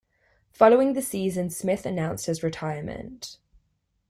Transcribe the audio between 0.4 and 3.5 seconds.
Following the season Smith announced his retirement.